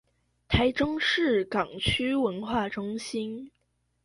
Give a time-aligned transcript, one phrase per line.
[0.49, 3.51] 臺中市港區藝術中心